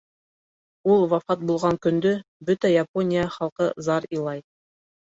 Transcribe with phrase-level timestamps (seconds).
[0.93, 2.15] Ул вафат булған көндә
[2.49, 4.47] бөтөн Япония халҡы зар илай.